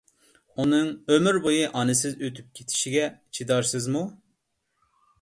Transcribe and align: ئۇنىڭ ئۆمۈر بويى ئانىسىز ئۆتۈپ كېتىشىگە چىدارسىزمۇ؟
ئۇنىڭ 0.63 0.89
ئۆمۈر 1.15 1.37
بويى 1.43 1.69
ئانىسىز 1.81 2.17
ئۆتۈپ 2.21 2.51
كېتىشىگە 2.61 3.07
چىدارسىزمۇ؟ 3.39 4.07